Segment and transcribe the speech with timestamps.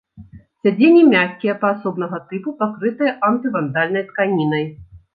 [0.63, 4.71] Сядзенні мяккія, паасобнага тыпу, пакрытыя антывандальнай тканінай.